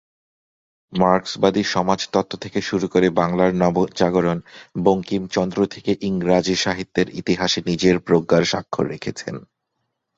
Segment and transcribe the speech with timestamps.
[0.93, 4.37] মার্কসবাদী সমাজতত্ত্ব থেকে শুরু করে বাংলার নবজাগরণ,
[4.83, 9.35] বঙ্কিমচন্দ্র থেকে ইংরাজী সাহিত্যের ইতিহাসে নিজের প্রজ্ঞার স্বাক্ষর রেখেছেন।